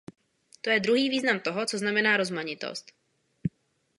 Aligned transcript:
To 0.65 0.69
je 0.73 0.79
druhý 0.81 1.09
význam 1.13 1.39
toho, 1.39 1.65
co 1.65 1.77
znamená 1.77 2.17
rozmanitost. 2.17 2.91